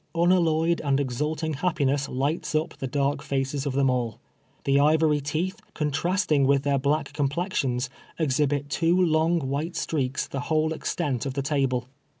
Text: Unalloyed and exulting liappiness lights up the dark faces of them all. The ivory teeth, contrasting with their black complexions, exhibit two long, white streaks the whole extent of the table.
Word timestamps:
Unalloyed 0.15 0.81
and 0.81 0.99
exulting 0.99 1.53
liappiness 1.53 2.09
lights 2.09 2.55
up 2.55 2.75
the 2.77 2.87
dark 2.87 3.21
faces 3.21 3.67
of 3.67 3.73
them 3.73 3.87
all. 3.87 4.19
The 4.63 4.79
ivory 4.79 5.21
teeth, 5.21 5.59
contrasting 5.75 6.47
with 6.47 6.63
their 6.63 6.79
black 6.79 7.13
complexions, 7.13 7.87
exhibit 8.17 8.67
two 8.67 8.99
long, 8.99 9.47
white 9.49 9.75
streaks 9.75 10.27
the 10.27 10.39
whole 10.49 10.73
extent 10.73 11.27
of 11.27 11.35
the 11.35 11.43
table. 11.43 11.87